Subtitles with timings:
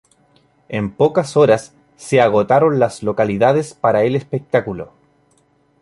[0.67, 4.93] En pocas horas se agotaron las localidades para el espectáculo.